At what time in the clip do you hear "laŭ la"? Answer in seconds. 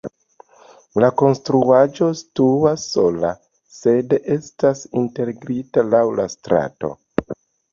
5.93-6.27